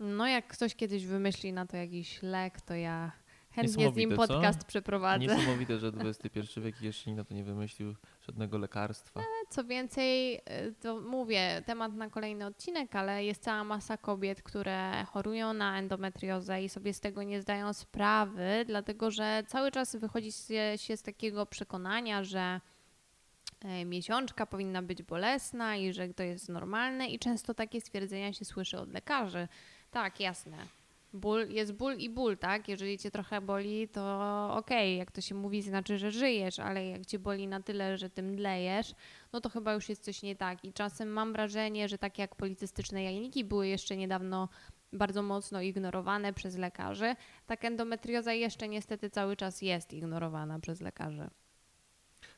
[0.00, 3.12] No jak ktoś kiedyś wymyśli na to jakiś lek, to ja
[3.54, 4.34] chętnie z nim Niesamowite, co?
[4.34, 5.18] podcast przeprowadzę.
[5.18, 7.94] Niesamowite, że XXI wiek jeszcze nikt na to nie wymyślił
[8.26, 9.22] żadnego lekarstwa.
[9.48, 10.40] Co więcej, y,
[10.80, 16.62] to mówię, temat na kolejny odcinek, ale jest cała masa kobiet, które chorują na endometriozę
[16.62, 21.02] i sobie z tego nie zdają sprawy, dlatego że cały czas wychodzi się, się z
[21.02, 22.60] takiego przekonania, że
[23.60, 28.44] e, miesiączka powinna być bolesna i że to jest normalne i często takie stwierdzenia się
[28.44, 29.48] słyszy od lekarzy.
[29.90, 30.56] Tak, jasne.
[31.14, 32.68] Ból, jest ból i ból, tak?
[32.68, 37.06] Jeżeli cię trochę boli, to okej, jak to się mówi, znaczy, że żyjesz, ale jak
[37.06, 38.94] cię boli na tyle, że tym dlejesz,
[39.32, 40.64] no to chyba już jest coś nie tak.
[40.64, 44.48] I czasem mam wrażenie, że takie jak policystyczne jajniki były jeszcze niedawno
[44.92, 51.30] bardzo mocno ignorowane przez lekarzy, tak endometrioza jeszcze niestety cały czas jest ignorowana przez lekarzy.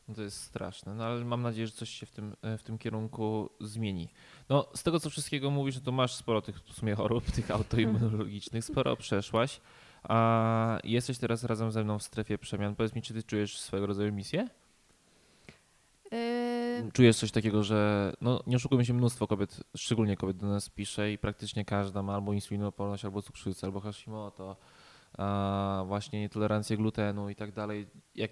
[0.08, 2.78] No to jest straszne, no ale mam nadzieję, że coś się w tym, w tym
[2.78, 4.08] kierunku zmieni.
[4.48, 7.50] No z tego co wszystkiego mówisz, no to masz sporo tych w sumie chorób, tych
[7.50, 9.60] autoimmunologicznych, sporo przeszłaś,
[10.02, 12.74] a jesteś teraz razem ze mną w strefie przemian.
[12.74, 14.48] Powiedz mi, czy ty czujesz swego rodzaju misję?
[16.12, 20.68] Yy, Czujesz coś takiego, że no nie oszukujmy się, mnóstwo kobiet, szczególnie kobiet do nas
[20.68, 24.56] pisze i praktycznie każda ma albo insulinooporność, albo cukrzycę, albo Hashimoto,
[25.18, 27.86] a właśnie nietolerancję glutenu i tak dalej.
[28.14, 28.30] Jak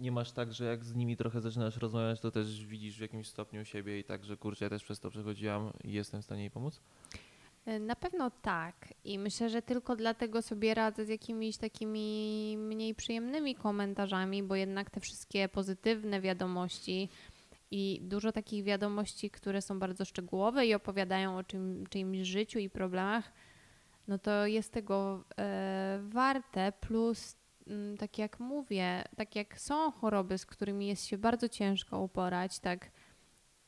[0.00, 3.28] nie masz tak, że jak z nimi trochę zaczynasz rozmawiać, to też widzisz w jakimś
[3.28, 6.40] stopniu siebie i tak, że kurczę, ja też przez to przechodziłam i jestem w stanie
[6.40, 6.80] jej pomóc?
[7.80, 8.94] Na pewno tak.
[9.04, 14.90] I myślę, że tylko dlatego sobie radzę z jakimiś takimi mniej przyjemnymi komentarzami, bo jednak
[14.90, 17.08] te wszystkie pozytywne wiadomości
[17.70, 22.70] i dużo takich wiadomości, które są bardzo szczegółowe i opowiadają o czym, czyimś życiu i
[22.70, 23.32] problemach,
[24.08, 26.72] no to jest tego e, warte.
[26.80, 27.36] Plus,
[27.98, 32.90] tak jak mówię, tak jak są choroby, z którymi jest się bardzo ciężko uporać, tak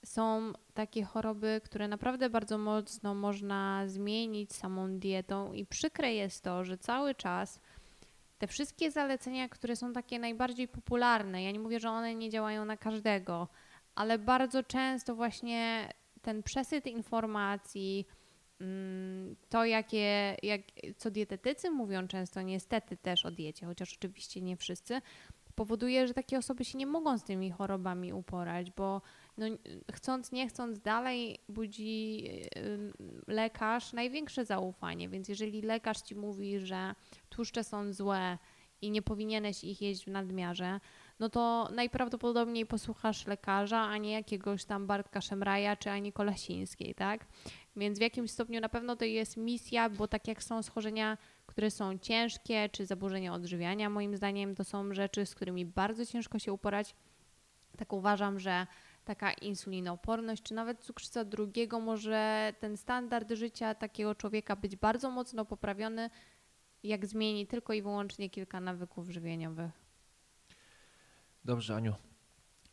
[0.05, 6.65] są takie choroby, które naprawdę bardzo mocno można zmienić samą dietą i przykre jest to,
[6.65, 7.61] że cały czas
[8.39, 12.65] te wszystkie zalecenia, które są takie najbardziej popularne, ja nie mówię, że one nie działają
[12.65, 13.49] na każdego,
[13.95, 15.89] ale bardzo często właśnie
[16.23, 18.22] ten przesyt informacji, mm,
[19.49, 20.61] to jakie, jak,
[20.97, 25.01] co dietetycy mówią często, niestety też o diecie, chociaż oczywiście nie wszyscy,
[25.55, 29.03] powoduje, że takie osoby się nie mogą z tymi chorobami uporać, bo
[29.39, 29.47] no,
[29.93, 32.93] chcąc, nie chcąc, dalej budzi ym,
[33.27, 35.09] lekarz największe zaufanie.
[35.09, 36.95] Więc jeżeli lekarz ci mówi, że
[37.29, 38.39] tłuszcze są złe
[38.83, 40.81] i nie powinieneś ich jeść w nadmiarze,
[41.19, 47.27] no to najprawdopodobniej posłuchasz lekarza, a nie jakiegoś tam Bartka Szemraja czy Ani Kolasińskiej, tak?
[47.77, 51.71] Więc w jakimś stopniu na pewno to jest misja, bo tak jak są schorzenia, które
[51.71, 56.53] są ciężkie, czy zaburzenia odżywiania, moim zdaniem to są rzeczy, z którymi bardzo ciężko się
[56.53, 56.95] uporać.
[57.77, 58.67] Tak uważam, że
[59.05, 65.45] taka insulinooporność, czy nawet cukrzyca drugiego, może ten standard życia takiego człowieka być bardzo mocno
[65.45, 66.11] poprawiony,
[66.83, 69.71] jak zmieni tylko i wyłącznie kilka nawyków żywieniowych.
[71.45, 72.12] Dobrze, Aniu.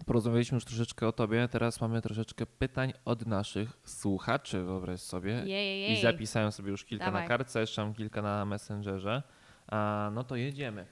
[0.06, 5.32] Porozmawialiśmy już troszeczkę o tobie, teraz mamy troszeczkę pytań od naszych słuchaczy, wyobraź sobie.
[5.32, 7.22] Jej, jej, I zapisałem sobie już kilka Dawaj.
[7.22, 9.24] na kartce, jeszcze mam kilka na Messengerze.
[9.68, 10.86] A, no to jedziemy.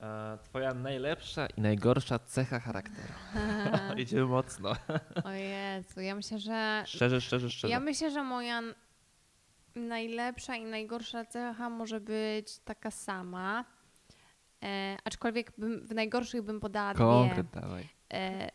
[0.00, 3.12] A, twoja najlepsza i najgorsza cecha charakteru.
[3.96, 4.72] Jedziemy mocno.
[5.24, 7.72] O Jezu, ja myślę, że Szczerze, szczerze, szczerze.
[7.72, 8.62] Ja myślę, że moja
[9.74, 13.64] najlepsza i najgorsza cecha może być taka sama.
[14.62, 17.04] E, aczkolwiek bym, w najgorszych bym podała dwie.
[17.04, 17.88] Konkret dawaj.
[18.12, 18.50] E,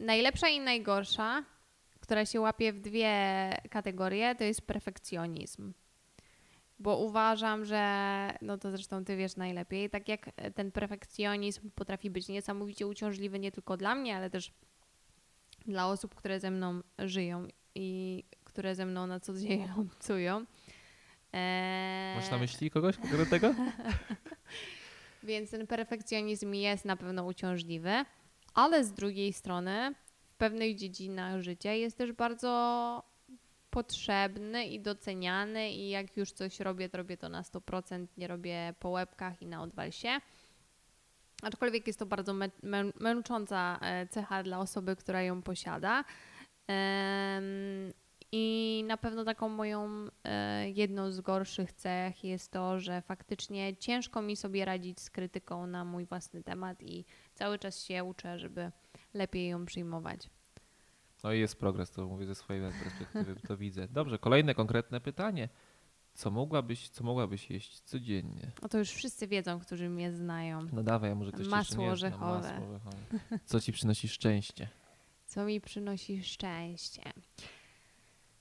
[0.00, 1.44] najlepsza i najgorsza,
[2.00, 3.12] która się łapie w dwie
[3.70, 5.72] kategorie, to jest perfekcjonizm.
[6.78, 7.84] bo uważam, że
[8.42, 13.52] no to zresztą ty wiesz najlepiej, tak jak ten perfekcjonizm potrafi być niesamowicie uciążliwy nie
[13.52, 14.52] tylko dla mnie, ale też
[15.66, 20.44] dla osób, które ze mną żyją i które ze mną na co dzień obcują.
[21.32, 23.54] Eee, Masz na myśli kogoś konkretnego?
[25.22, 28.04] Więc ten perfekcjonizm jest na pewno uciążliwy,
[28.54, 29.94] ale z drugiej strony
[30.34, 33.02] w pewnych dziedzinach życia jest też bardzo
[33.70, 38.74] potrzebny i doceniany i jak już coś robię, to robię to na 100%, nie robię
[38.80, 40.08] po łebkach i na odwalsie.
[41.42, 46.04] Aczkolwiek jest to bardzo mę- mę- męcząca e, cecha dla osoby, która ją posiada.
[46.66, 47.92] Em,
[48.32, 49.88] I na pewno taką moją
[50.24, 55.66] e, jedną z gorszych cech jest to, że faktycznie ciężko mi sobie radzić z krytyką
[55.66, 58.72] na mój własny temat i cały czas się uczę, żeby
[59.14, 60.30] lepiej ją przyjmować.
[61.24, 63.88] No i jest progres, to mówię ze swojej perspektywy, to widzę.
[63.88, 65.48] Dobrze, kolejne konkretne pytanie.
[66.14, 68.50] Co mogłabyś, co mogłabyś jeść codziennie?
[68.62, 70.66] No to już wszyscy wiedzą, którzy mnie znają.
[70.72, 72.16] No dawaj, a może ktoś Masło jeszcze zna.
[72.16, 72.52] orzechowe.
[72.52, 73.38] Masło orzechowe.
[73.44, 74.68] Co ci przynosi szczęście?
[75.26, 77.02] Co mi przynosi szczęście?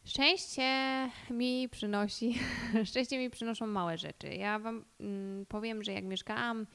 [0.06, 2.40] Szczęście mi przynosi,
[2.90, 4.28] szczęście mi przynoszą małe rzeczy.
[4.28, 6.68] Ja wam mm, powiem, że jak mieszkałam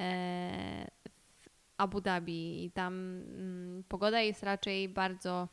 [0.00, 0.90] e,
[1.76, 5.48] Abu Dhabi i tam mm, pogoda jest raczej bardzo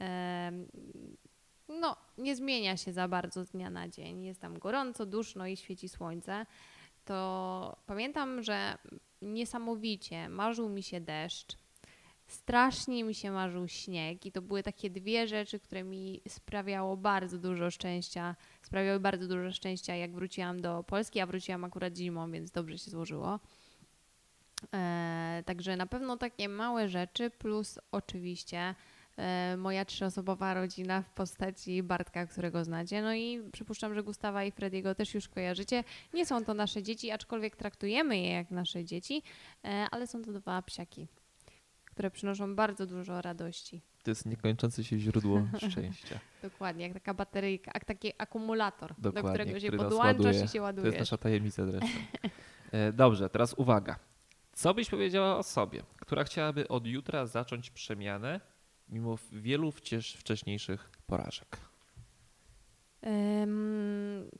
[0.00, 0.52] e,
[1.68, 4.24] no, nie zmienia się za bardzo z dnia na dzień.
[4.24, 6.46] Jest tam gorąco, duszno i świeci słońce.
[7.04, 8.78] To pamiętam, że
[9.22, 11.56] niesamowicie marzył mi się deszcz.
[12.26, 17.38] Strasznie mi się marzył śnieg i to były takie dwie rzeczy, które mi sprawiało bardzo
[17.38, 18.36] dużo szczęścia.
[18.62, 22.90] Sprawiały bardzo dużo szczęścia, jak wróciłam do Polski, a wróciłam akurat zimą, więc dobrze się
[22.90, 23.40] złożyło.
[24.74, 28.74] E, także na pewno takie małe rzeczy, plus oczywiście
[29.16, 33.02] e, moja trzyosobowa rodzina w postaci Bartka, którego znacie.
[33.02, 35.84] No i przypuszczam, że Gustawa i Frediego też już kojarzycie.
[36.14, 39.22] Nie są to nasze dzieci, aczkolwiek traktujemy je jak nasze dzieci,
[39.64, 41.08] e, ale są to dwa psiaki,
[41.84, 43.82] które przynoszą bardzo dużo radości.
[44.02, 46.18] To jest niekończące się źródło szczęścia.
[46.42, 50.44] Dokładnie, jak taka bateryjka, jak taki akumulator, Dokładnie, do którego się podłączasz ładuje.
[50.44, 50.86] i się To ładujesz.
[50.86, 51.88] jest nasza tajemnica zresztą.
[52.92, 53.98] Dobrze, teraz uwaga.
[54.58, 58.40] Co byś powiedziała o sobie, która chciałaby od jutra zacząć przemianę
[58.88, 59.72] mimo wielu
[60.16, 61.58] wcześniejszych porażek?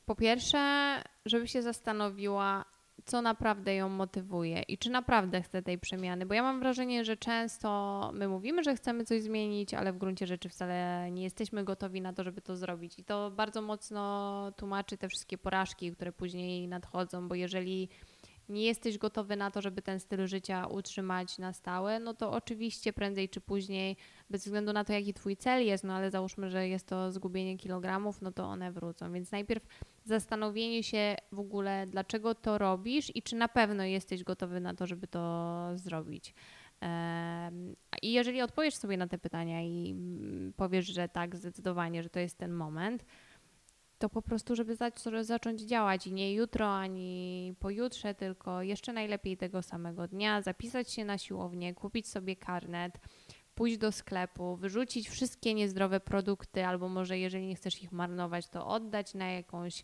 [0.05, 0.59] Po pierwsze,
[1.25, 2.65] żeby się zastanowiła,
[3.05, 7.17] co naprawdę ją motywuje i czy naprawdę chce tej przemiany, bo ja mam wrażenie, że
[7.17, 12.01] często my mówimy, że chcemy coś zmienić, ale w gruncie rzeczy wcale nie jesteśmy gotowi
[12.01, 12.99] na to, żeby to zrobić.
[12.99, 17.89] I to bardzo mocno tłumaczy te wszystkie porażki, które później nadchodzą, bo jeżeli
[18.49, 22.93] nie jesteś gotowy na to, żeby ten styl życia utrzymać na stałe, no to oczywiście
[22.93, 23.97] prędzej czy później,
[24.29, 27.57] bez względu na to, jaki twój cel jest, no ale załóżmy, że jest to zgubienie
[27.57, 29.13] kilogramów, no to one wrócą.
[29.13, 29.65] Więc najpierw
[30.05, 34.87] zastanowienie się w ogóle, dlaczego to robisz i czy na pewno jesteś gotowy na to,
[34.87, 36.33] żeby to zrobić.
[38.01, 42.19] I jeżeli odpowiesz sobie na te pytania i mm, powiesz, że tak, zdecydowanie, że to
[42.19, 43.05] jest ten moment,
[43.99, 49.37] to po prostu, żeby za- zacząć działać i nie jutro, ani pojutrze, tylko jeszcze najlepiej
[49.37, 52.93] tego samego dnia, zapisać się na siłownię, kupić sobie karnet,
[53.55, 58.67] pójść do sklepu, wyrzucić wszystkie niezdrowe produkty, albo może jeżeli nie chcesz ich marnować, to
[58.67, 59.83] oddać na jakąś,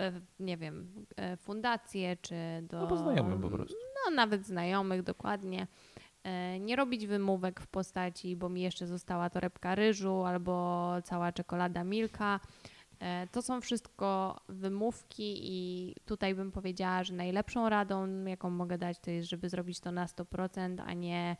[0.00, 2.80] e, nie wiem, e, fundację, czy do...
[2.80, 3.76] No bo znajomym po prostu.
[4.10, 5.66] No nawet znajomych, dokładnie.
[6.24, 11.84] E, Nie robić wymówek w postaci, bo mi jeszcze została torebka ryżu albo cała czekolada
[11.84, 12.40] Milka.
[13.02, 18.98] E, To są wszystko wymówki i tutaj bym powiedziała, że najlepszą radą, jaką mogę dać,
[18.98, 21.36] to jest, żeby zrobić to na 100%, a nie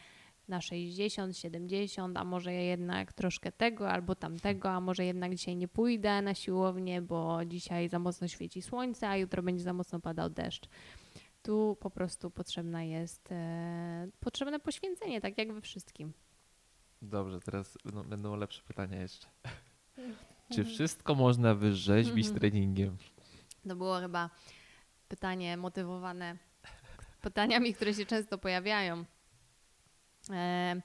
[0.48, 5.68] na 60, 70, a może jednak troszkę tego albo tamtego, a może jednak dzisiaj nie
[5.68, 10.30] pójdę na siłownię, bo dzisiaj za mocno świeci słońce, a jutro będzie za mocno padał
[10.30, 10.68] deszcz.
[11.42, 16.12] Tu po prostu potrzebna jest e, potrzebne poświęcenie, tak jak we wszystkim.
[17.02, 19.26] Dobrze, teraz będą, będą lepsze pytania jeszcze.
[20.54, 22.40] Czy wszystko można wyrzeźbić Mhm.
[22.40, 22.96] treningiem?
[23.68, 24.30] To było chyba
[25.08, 26.36] pytanie motywowane
[27.20, 29.04] pytaniami, które się często pojawiają.
[30.30, 30.80] E,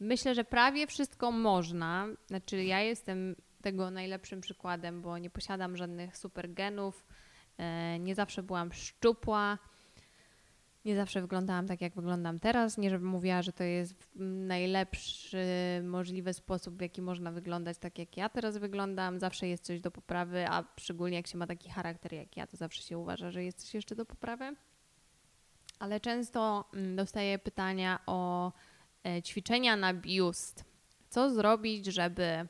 [0.00, 2.06] myślę, że prawie wszystko można.
[2.26, 7.06] Znaczy, ja jestem tego najlepszym przykładem, bo nie posiadam żadnych super genów.
[7.58, 9.58] E, nie zawsze byłam szczupła.
[10.84, 12.78] Nie zawsze wyglądałam tak, jak wyglądam teraz.
[12.78, 15.46] Nie, żebym mówiła, że to jest najlepszy
[15.82, 19.18] możliwy sposób, w jaki można wyglądać tak, jak ja teraz wyglądam.
[19.18, 22.56] Zawsze jest coś do poprawy, a szczególnie jak się ma taki charakter jak ja, to
[22.56, 24.56] zawsze się uważa, że jest coś jeszcze do poprawy.
[25.78, 28.52] Ale często mm, dostaję pytania o
[29.06, 30.64] e, ćwiczenia na biust.
[31.08, 32.48] Co zrobić, żeby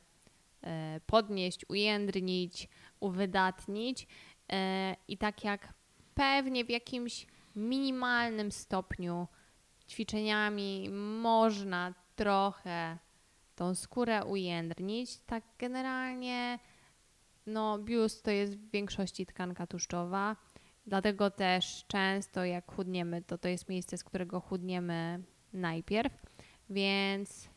[0.62, 2.68] e, podnieść, ujędrnić,
[3.00, 4.06] uwydatnić.
[4.52, 5.74] E, I tak jak
[6.14, 9.28] pewnie w jakimś minimalnym stopniu
[9.88, 10.88] ćwiczeniami
[11.20, 12.98] można trochę
[13.54, 16.58] tą skórę ujędrnić, tak generalnie
[17.46, 20.36] no biust to jest w większości tkanka tłuszczowa,
[20.86, 26.12] dlatego też często jak chudniemy, to to jest miejsce, z którego chudniemy najpierw,
[26.70, 27.48] więc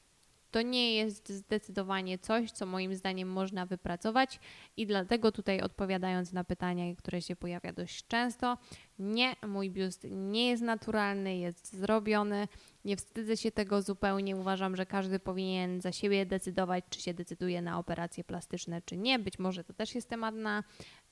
[0.51, 4.39] to nie jest zdecydowanie coś, co moim zdaniem można wypracować
[4.77, 8.57] i dlatego tutaj odpowiadając na pytania, które się pojawia dość często,
[8.99, 12.47] nie, mój biust nie jest naturalny, jest zrobiony,
[12.85, 17.61] nie wstydzę się tego zupełnie, uważam, że każdy powinien za siebie decydować, czy się decyduje
[17.61, 20.63] na operacje plastyczne, czy nie, być może to też jest temat na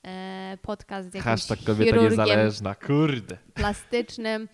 [0.02, 3.38] e, podcast z jakimś Hashtag kobieta chirurgiem niezależna, kurde.
[3.54, 4.48] plastycznym,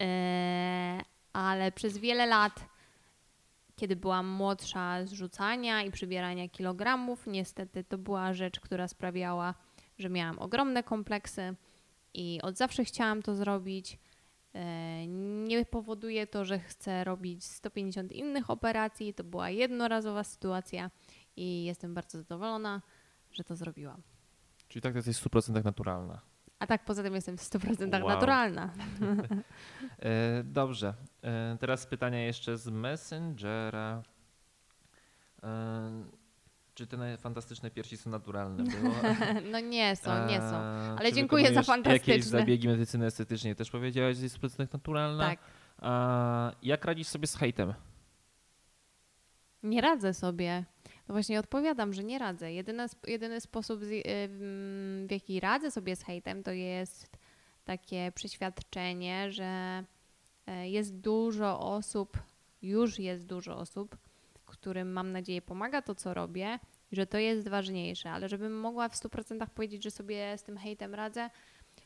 [0.00, 1.00] e,
[1.32, 2.75] ale przez wiele lat,
[3.76, 9.54] kiedy byłam młodsza, zrzucania i przybierania kilogramów, niestety to była rzecz, która sprawiała,
[9.98, 11.54] że miałam ogromne kompleksy
[12.14, 13.98] i od zawsze chciałam to zrobić.
[14.54, 19.14] E, Nie powoduje to, że chcę robić 150 innych operacji.
[19.14, 20.90] To była jednorazowa sytuacja
[21.36, 22.82] i jestem bardzo zadowolona,
[23.32, 24.02] że to zrobiłam.
[24.68, 26.20] Czyli tak to jesteś w 100% naturalna.
[26.58, 28.08] A tak poza tym jestem w 100% Wow.
[28.08, 28.70] naturalna.
[29.98, 30.94] E, dobrze.
[31.26, 34.02] E, teraz pytania jeszcze z Messengera.
[35.42, 36.04] E,
[36.74, 38.64] czy te fantastyczne piersi są naturalne?
[38.64, 38.94] Było?
[39.52, 40.56] No nie są, nie są.
[40.56, 42.38] E, Ale czy dziękuję za wykonujesz Jakieś fantastyczne.
[42.40, 45.28] zabiegi medycyny estetycznej też powiedziałaś, że jest 100% naturalna.
[45.28, 45.38] Tak.
[45.78, 47.74] A jak radzisz sobie z hejtem?
[49.62, 50.64] Nie radzę sobie.
[51.08, 52.52] No właśnie odpowiadam, że nie radzę.
[52.52, 53.88] Jedyny, jedyny sposób, ym,
[55.06, 57.16] w jaki radzę sobie z hejtem, to jest
[57.64, 59.84] takie przeświadczenie, że e,
[60.64, 62.18] jest dużo osób,
[62.62, 63.96] już jest dużo osób,
[64.46, 66.58] którym mam nadzieję pomaga to, co robię,
[66.92, 68.10] że to jest ważniejsze.
[68.10, 71.30] Ale żebym mogła w 100% powiedzieć, że sobie z tym hejtem radzę,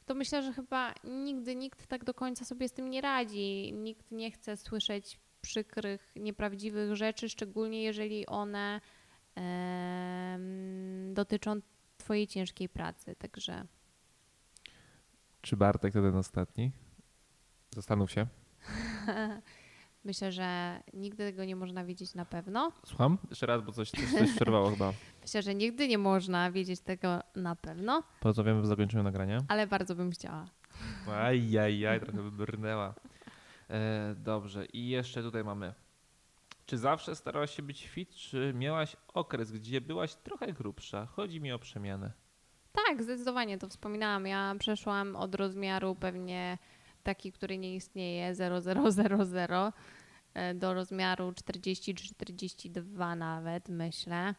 [0.07, 3.73] to myślę, że chyba nigdy nikt tak do końca sobie z tym nie radzi.
[3.73, 8.81] Nikt nie chce słyszeć przykrych, nieprawdziwych rzeczy, szczególnie jeżeli one
[9.35, 11.61] em, dotyczą
[11.97, 13.17] Twojej ciężkiej pracy.
[13.17, 13.67] Także
[15.41, 16.73] Czy Bartek to ten ostatni?
[17.75, 18.27] Zastanów się.
[20.05, 22.73] myślę, że nigdy tego nie można wiedzieć na pewno.
[22.87, 23.19] Słucham?
[23.31, 24.93] Jeszcze raz, bo coś, coś, coś przerwało chyba.
[25.23, 29.39] Myślę, że nigdy nie można wiedzieć tego na pewno, Porozmawiamy w zakończeniu nagrania.
[29.49, 30.47] ale bardzo bym chciała.
[31.09, 32.95] Aj, aj, aj, trochę wybrnęła.
[33.71, 35.75] E, dobrze, i jeszcze tutaj mamy.
[36.67, 41.07] Czy zawsze starałaś się być fit, czy miałaś okres, gdzie byłaś trochę grubsza?
[41.07, 42.13] Chodzi mi o przemianę.
[42.73, 44.27] Tak, zdecydowanie to wspominałam.
[44.27, 46.59] Ja przeszłam od rozmiaru pewnie
[47.03, 49.73] taki, który nie istnieje, 0000
[50.35, 54.35] e, do rozmiaru 40 czy 42 nawet, myślę.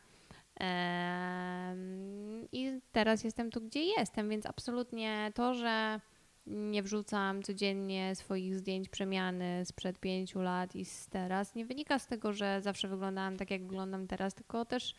[2.51, 5.99] I teraz jestem tu, gdzie jestem, więc absolutnie to, że
[6.47, 12.07] nie wrzucam codziennie swoich zdjęć przemiany sprzed pięciu lat i z teraz, nie wynika z
[12.07, 14.95] tego, że zawsze wyglądałam tak, jak wyglądam teraz, tylko też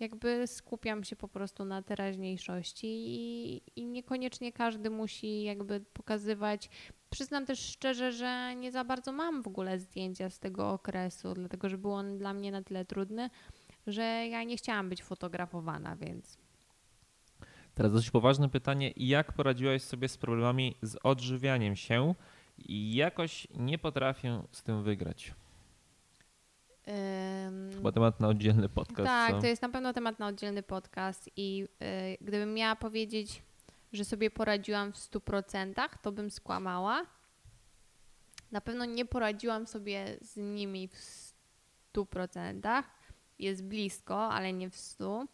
[0.00, 6.70] jakby skupiam się po prostu na teraźniejszości i, i niekoniecznie każdy musi jakby pokazywać.
[7.10, 11.68] Przyznam też szczerze, że nie za bardzo mam w ogóle zdjęcia z tego okresu, dlatego
[11.68, 13.30] że był on dla mnie na tyle trudny,
[13.86, 16.38] że ja nie chciałam być fotografowana, więc
[17.74, 18.92] Teraz dość poważne pytanie.
[18.96, 22.14] Jak poradziłaś sobie z problemami z odżywianiem się?
[22.58, 25.34] I jakoś nie potrafię z tym wygrać.
[27.46, 29.06] ym, Chyba temat na oddzielny podcast.
[29.06, 29.40] Tak, co?
[29.40, 33.42] to jest na pewno temat na oddzielny podcast i y, gdybym miała powiedzieć,
[33.92, 37.06] że sobie poradziłam w 100%, to bym skłamała.
[38.52, 40.94] Na pewno nie poradziłam sobie z nimi w
[41.94, 42.82] 100%.
[43.38, 45.26] Jest blisko, ale nie w 100%.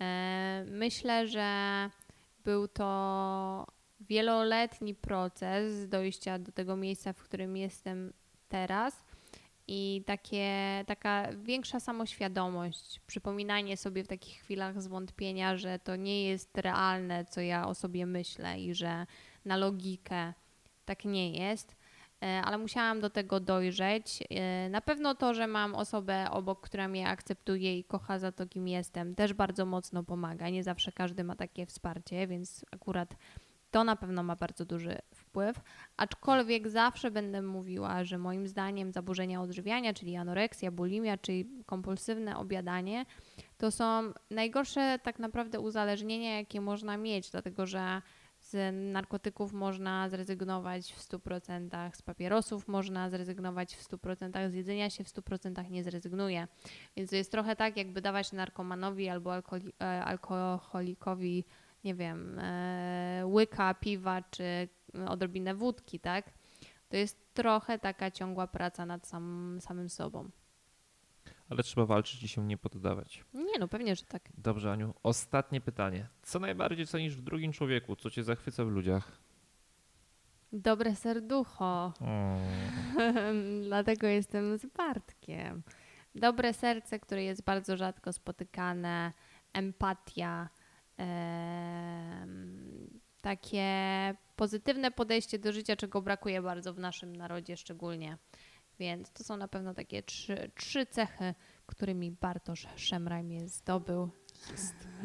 [0.00, 1.90] E, myślę, że
[2.44, 3.66] był to
[4.00, 8.12] wieloletni proces dojścia do tego miejsca, w którym jestem
[8.48, 9.04] teraz
[9.68, 16.58] i takie, taka większa samoświadomość, przypominanie sobie w takich chwilach zwątpienia, że to nie jest
[16.58, 19.06] realne, co ja o sobie myślę i że
[19.44, 20.32] na logikę
[20.84, 21.76] tak nie jest.
[22.22, 24.22] E, Ale musiałam do tego dojrzeć.
[24.30, 28.46] E, Na pewno to, że mam osobę obok, która mnie akceptuje i kocha za to,
[28.46, 30.48] kim jestem, też bardzo mocno pomaga.
[30.48, 33.14] Nie zawsze każdy ma takie wsparcie, więc akurat
[33.72, 35.56] to na pewno ma bardzo duży wpływ.
[35.96, 43.06] Aczkolwiek zawsze będę mówiła, że moim zdaniem zaburzenia odżywiania, czyli anoreksja, bulimia, czyli kompulsywne objadanie,
[43.58, 48.02] to są najgorsze tak naprawdę uzależnienia, jakie można mieć, dlatego że
[48.40, 55.04] z narkotyków można zrezygnować w 100%, z papierosów można zrezygnować w 100%, z jedzenia się
[55.04, 56.48] w 100% nie zrezygnuje.
[56.96, 59.42] Więc to jest trochę tak, jakby dawać narkomanowi albo e,
[60.04, 61.44] alkoholikowi
[61.84, 64.68] nie wiem, e, łyka piwa czy
[65.08, 66.32] odrobinę wódki, tak?
[66.88, 70.30] To jest trochę taka ciągła praca nad sam, samym sobą.
[71.48, 73.24] Ale trzeba walczyć i się nie poddawać.
[73.34, 74.28] Nie no, pewnie, że tak.
[74.38, 74.94] Dobrze, Aniu.
[75.02, 76.08] Ostatnie pytanie.
[76.22, 77.96] Co najbardziej cenisz w drugim człowieku?
[77.96, 79.18] Co cię zachwyca w ludziach?
[80.52, 81.92] Dobre serducho.
[82.00, 83.62] Mm.
[83.68, 85.62] Dlatego jestem z Bartkiem.
[86.14, 89.12] Dobre serce, które jest bardzo rzadko spotykane,
[89.52, 90.48] empatia, em,
[93.20, 93.64] takie
[94.36, 98.18] pozytywne podejście do życia, czego brakuje bardzo w naszym narodzie szczególnie.
[98.78, 101.34] Więc to są na pewno takie trzy, trzy cechy,
[101.66, 104.10] którymi Bartosz Szemraj mnie zdobył.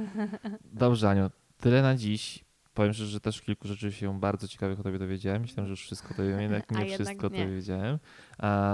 [0.64, 1.30] Dobrze, Aniu.
[1.58, 2.46] Tyle na dziś.
[2.74, 5.42] Powiem szczerze, że też kilku rzeczy się bardzo ciekawych o tobie dowiedziałem.
[5.42, 7.46] Myślałem, że już wszystko to wiem, jednak nie jednak wszystko nie.
[7.46, 8.00] to wiedziałem.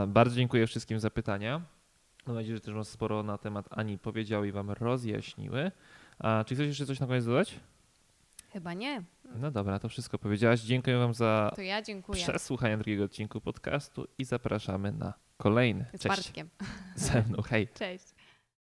[0.08, 1.62] Bardzo dziękuję wszystkim za pytania.
[2.26, 5.72] Mam nadzieję, że też wam sporo na temat Ani powiedziały i wam rozjaśniły.
[6.20, 7.60] A, czy chcesz jeszcze coś na koniec dodać?
[8.52, 9.04] Chyba nie.
[9.36, 10.62] No dobra, to wszystko powiedziałaś.
[10.62, 12.24] Dziękuję wam za To ja dziękuję.
[12.24, 15.86] przesłuchanie drugiego odcinku podcastu i zapraszamy na kolejny.
[15.94, 16.08] Z Cześć.
[16.08, 16.50] Bartkiem.
[16.96, 17.68] Ze mną, hej.
[17.80, 18.06] Cześć.